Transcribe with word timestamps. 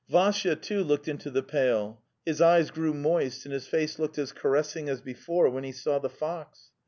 Vassya, 0.09 0.55
too, 0.55 0.83
looked 0.83 1.07
into 1.07 1.29
the 1.29 1.43
pail. 1.43 2.01
His 2.25 2.41
eyes 2.41 2.71
grew 2.71 2.91
moist 2.91 3.45
and 3.45 3.53
his 3.53 3.67
face 3.67 3.99
looked 3.99 4.17
as 4.17 4.31
ca 4.31 4.47
ressing 4.49 4.89
as 4.89 4.99
before 4.99 5.47
when 5.51 5.63
he 5.63 5.71
saw 5.71 5.99
the 5.99 6.09
fox. 6.09 6.71